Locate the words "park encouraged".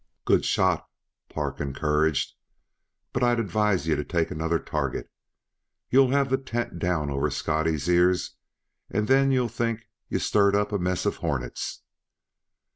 1.29-2.33